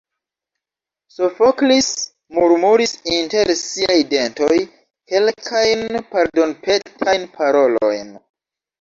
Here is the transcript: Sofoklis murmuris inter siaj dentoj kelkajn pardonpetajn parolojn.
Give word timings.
Sofoklis 1.17 1.89
murmuris 2.39 2.95
inter 3.19 3.53
siaj 3.61 4.01
dentoj 4.17 4.59
kelkajn 5.13 5.89
pardonpetajn 6.11 7.33
parolojn. 7.41 8.15